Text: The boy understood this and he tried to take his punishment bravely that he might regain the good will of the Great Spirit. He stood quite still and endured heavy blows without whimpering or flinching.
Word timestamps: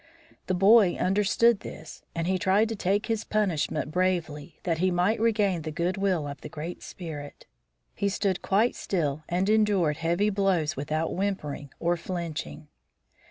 The 0.47 0.55
boy 0.55 0.95
understood 0.95 1.59
this 1.59 2.01
and 2.15 2.25
he 2.25 2.39
tried 2.39 2.69
to 2.69 2.75
take 2.75 3.05
his 3.05 3.23
punishment 3.23 3.91
bravely 3.91 4.59
that 4.63 4.79
he 4.79 4.89
might 4.89 5.19
regain 5.19 5.61
the 5.61 5.69
good 5.69 5.95
will 5.95 6.27
of 6.27 6.41
the 6.41 6.49
Great 6.49 6.81
Spirit. 6.81 7.45
He 7.93 8.09
stood 8.09 8.41
quite 8.41 8.73
still 8.75 9.23
and 9.29 9.47
endured 9.47 9.97
heavy 9.97 10.31
blows 10.31 10.75
without 10.75 11.13
whimpering 11.13 11.71
or 11.79 11.97
flinching. 11.97 12.67